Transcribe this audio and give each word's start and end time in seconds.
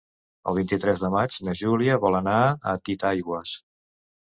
El 0.51 0.55
vint-i-tres 0.59 1.03
de 1.07 1.11
maig 1.17 1.37
na 1.49 1.55
Júlia 1.61 1.99
vol 2.07 2.19
anar 2.23 2.41
a 2.49 2.77
Titaigües. 2.91 3.57